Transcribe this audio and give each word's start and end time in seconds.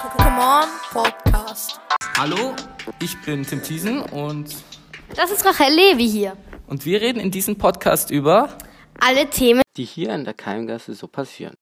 Come 0.00 0.38
On 0.38 0.68
Podcast. 0.92 1.80
Hallo, 2.16 2.54
ich 3.02 3.20
bin 3.22 3.42
Tim 3.42 3.60
Thiesen 3.60 4.00
und, 4.02 4.54
Das 5.16 5.32
ist 5.32 5.44
Rachel 5.44 5.74
Levi 5.74 6.08
hier. 6.08 6.36
und 6.68 6.84
wir 6.84 7.00
reden 7.00 7.18
in 7.18 7.32
diesem 7.32 7.58
Podcast 7.58 8.12
über 8.12 8.56
Alle 9.00 9.28
Themen 9.28 9.62
die 9.76 9.84
hier 9.84 10.14
in 10.14 10.24
der 10.24 10.34
Keimgasse 10.34 10.94
so 10.94 11.08
passieren. 11.08 11.56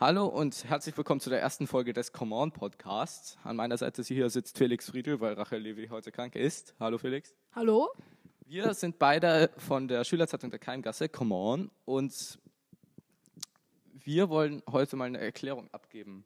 Hallo 0.00 0.24
und 0.24 0.64
herzlich 0.64 0.96
willkommen 0.96 1.20
zu 1.20 1.28
der 1.28 1.42
ersten 1.42 1.66
Folge 1.66 1.92
des 1.92 2.12
Come 2.14 2.34
On 2.34 2.50
Podcasts. 2.50 3.36
An 3.44 3.56
meiner 3.56 3.76
Seite 3.76 4.02
hier 4.02 4.30
sitzt 4.30 4.56
Felix 4.56 4.88
Friedl, 4.88 5.20
weil 5.20 5.34
Rachel 5.34 5.60
Levi 5.60 5.88
heute 5.88 6.10
krank 6.10 6.34
ist. 6.34 6.74
Hallo 6.80 6.96
Felix. 6.96 7.34
Hallo? 7.54 7.90
Wir 8.46 8.72
sind 8.72 8.98
beide 8.98 9.50
von 9.58 9.86
der 9.86 10.04
Schülerzeitung 10.04 10.48
der 10.48 10.58
Keimgasse, 10.58 11.10
Come 11.10 11.34
On, 11.34 11.70
und 11.84 12.38
wir 14.04 14.28
wollen 14.28 14.62
heute 14.70 14.96
mal 14.96 15.04
eine 15.04 15.18
Erklärung 15.18 15.68
abgeben, 15.72 16.24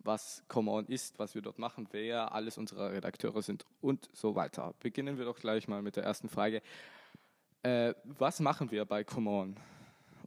was 0.00 0.42
Come 0.48 0.70
On 0.70 0.86
ist, 0.86 1.18
was 1.18 1.34
wir 1.34 1.42
dort 1.42 1.58
machen, 1.58 1.88
wer 1.90 2.32
alles 2.32 2.58
unsere 2.58 2.92
Redakteure 2.92 3.42
sind 3.42 3.64
und 3.80 4.08
so 4.12 4.34
weiter. 4.34 4.74
Beginnen 4.80 5.18
wir 5.18 5.24
doch 5.24 5.38
gleich 5.38 5.68
mal 5.68 5.82
mit 5.82 5.96
der 5.96 6.04
ersten 6.04 6.28
Frage. 6.28 6.62
Äh, 7.62 7.94
was 8.04 8.40
machen 8.40 8.70
wir 8.70 8.84
bei 8.84 9.04
Come 9.04 9.30
On? 9.30 9.56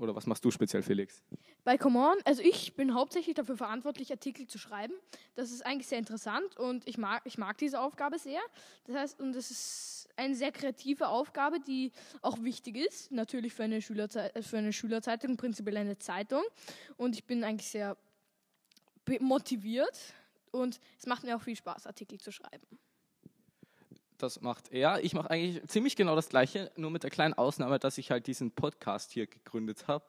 Oder 0.02 0.16
was 0.16 0.26
machst 0.26 0.44
du 0.44 0.50
speziell, 0.50 0.82
Felix? 0.82 1.24
Bei 1.64 1.78
Come 1.78 2.00
On, 2.00 2.18
also 2.26 2.42
ich 2.42 2.76
bin 2.76 2.96
hauptsächlich 2.96 3.36
dafür 3.36 3.56
verantwortlich, 3.56 4.10
Artikel 4.12 4.48
zu 4.48 4.58
schreiben. 4.58 4.94
Das 5.36 5.52
ist 5.52 5.64
eigentlich 5.64 5.88
sehr 5.88 6.00
interessant 6.00 6.58
und 6.58 6.88
ich 6.88 6.98
mag, 6.98 7.22
ich 7.26 7.38
mag 7.38 7.60
diese 7.60 7.80
Aufgabe 7.80 8.18
sehr. 8.18 8.42
Das 8.86 8.96
heißt, 8.96 9.20
und 9.20 9.36
es 9.36 9.52
ist 9.52 10.10
eine 10.18 10.34
sehr 10.34 10.52
kreative 10.52 11.08
Aufgabe, 11.08 11.60
die 11.60 11.92
auch 12.24 12.42
wichtig 12.42 12.78
ist. 12.78 13.12
Natürlich 13.12 13.54
für 13.54 13.64
eine, 13.64 13.80
Schülerzei 13.80 14.32
für 14.42 14.58
eine 14.58 14.74
Schülerzeitung, 14.74 15.38
prinzipiell 15.38 15.78
eine 15.78 16.00
Zeitung. 16.00 16.42
Und 16.98 17.16
ich 17.16 17.26
bin 17.26 17.44
eigentlich 17.44 17.70
sehr 17.70 17.96
motiviert 19.20 20.16
und 20.50 20.80
es 20.98 21.06
macht 21.06 21.24
mir 21.24 21.36
auch 21.36 21.44
viel 21.44 21.56
Spaß, 21.56 21.86
Artikel 21.86 22.20
zu 22.20 22.32
schreiben. 22.32 22.66
Das 24.22 24.42
macht 24.42 24.72
er. 24.72 25.04
Ich 25.04 25.14
mache 25.14 25.32
eigentlich 25.32 25.68
ziemlich 25.68 25.96
genau 25.96 26.16
das 26.16 26.30
Gleiche, 26.30 26.72
nur 26.76 26.92
mit 26.92 27.02
der 27.02 27.10
kleinen 27.10 27.34
Ausnahme, 27.34 27.80
dass 27.80 27.98
ich 27.98 28.12
halt 28.12 28.28
diesen 28.28 28.52
Podcast 28.52 29.12
hier 29.12 29.26
gegründet 29.26 29.88
habe 29.88 30.06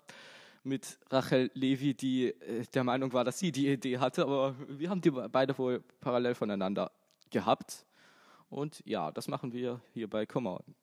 mit 0.64 0.98
Rachel 1.10 1.50
Levi, 1.54 1.94
die 1.94 2.28
äh, 2.28 2.64
der 2.74 2.84
Meinung 2.84 3.12
war, 3.12 3.24
dass 3.24 3.38
sie 3.38 3.52
die 3.52 3.68
Idee 3.68 3.98
hatte, 3.98 4.22
aber 4.22 4.54
wir 4.68 4.90
haben 4.90 5.00
die 5.00 5.10
beide 5.10 5.56
wohl 5.58 5.82
parallel 6.00 6.34
voneinander 6.34 6.92
gehabt. 7.30 7.86
Und 8.50 8.82
ja, 8.84 9.10
das 9.10 9.28
machen 9.28 9.52
wir 9.52 9.80
hier 9.94 10.08
bei 10.08 10.26
Come 10.26 10.50
On. 10.50 10.74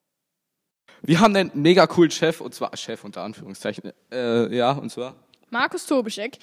Wir 1.03 1.19
haben 1.19 1.35
einen 1.35 1.51
mega 1.53 1.85
coolen 1.85 2.11
Chef, 2.11 2.41
und 2.41 2.55
zwar 2.55 2.75
Chef 2.75 3.03
unter 3.03 3.21
Anführungszeichen, 3.21 3.93
äh, 4.11 4.55
ja, 4.55 4.71
und 4.71 4.89
zwar. 4.89 5.15
Markus 5.51 5.85
Tobischek. 5.85 6.39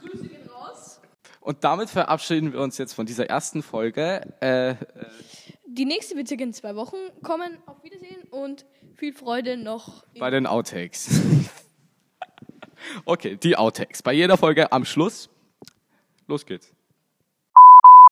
Grüße 0.00 0.24
gehen 0.24 0.48
raus. 0.48 1.00
Und 1.40 1.64
damit 1.64 1.88
verabschieden 1.88 2.52
wir 2.52 2.60
uns 2.60 2.76
jetzt 2.76 2.92
von 2.92 3.06
dieser 3.06 3.30
ersten 3.30 3.62
Folge. 3.62 4.20
Äh, 4.40 4.74
Die 5.72 5.84
nächste 5.84 6.16
wird 6.16 6.26
circa 6.26 6.42
in 6.42 6.52
zwei 6.52 6.74
Wochen 6.74 6.96
kommen. 7.22 7.56
Auf 7.66 7.84
Wiedersehen 7.84 8.24
und 8.30 8.66
viel 8.96 9.12
Freude 9.12 9.56
noch. 9.56 10.04
bei 10.18 10.28
den 10.28 10.46
Outtakes. 10.46 11.20
okay, 13.04 13.36
die 13.36 13.56
Outtakes. 13.56 14.02
Bei 14.02 14.12
jeder 14.12 14.36
Folge 14.36 14.72
am 14.72 14.84
Schluss. 14.84 15.30
Los 16.26 16.44
geht's. 16.44 16.72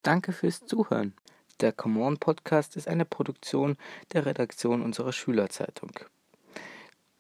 Danke 0.04 0.30
fürs 0.30 0.64
Zuhören. 0.66 1.14
Der 1.58 1.72
Come 1.72 2.00
On 2.00 2.18
Podcast 2.18 2.76
ist 2.76 2.86
eine 2.86 3.04
Produktion 3.04 3.76
der 4.12 4.24
Redaktion 4.24 4.80
unserer 4.80 5.12
Schülerzeitung. 5.12 5.90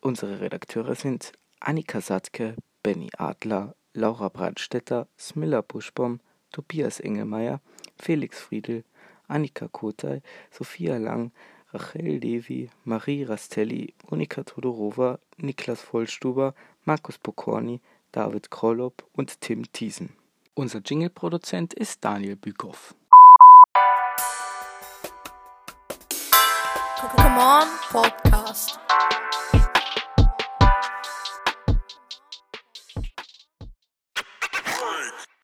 Unsere 0.00 0.40
Redakteure 0.40 0.94
sind 0.94 1.32
Annika 1.58 2.00
Sattke, 2.00 2.54
Benny 2.84 3.10
Adler, 3.16 3.74
Laura 3.92 4.28
Brandstetter, 4.28 5.08
Smilla 5.18 5.62
Buschbaum, 5.62 6.20
Tobias 6.52 7.00
Engelmeier, 7.00 7.60
Felix 7.96 8.38
Friedl, 8.38 8.84
Annika 9.28 9.68
Kotay, 9.68 10.22
Sophia 10.50 10.98
Lang, 10.98 11.30
Rachel 11.72 12.18
Levi, 12.18 12.70
Marie 12.84 13.24
Rastelli, 13.24 13.92
Monika 14.10 14.42
Todorova, 14.42 15.18
Niklas 15.36 15.82
Vollstuber, 15.82 16.54
Markus 16.84 17.18
Pokorny, 17.18 17.80
David 18.12 18.50
Krolop 18.50 19.04
und 19.12 19.40
Tim 19.40 19.70
Thiesen. 19.72 20.16
Unser 20.54 20.80
Jingle-Produzent 20.80 21.74
ist 21.74 22.04
Daniel 22.04 22.36
Bükow. 22.36 22.94
Come 26.98 27.38
On 27.38 27.68
Podcast. 27.90 28.87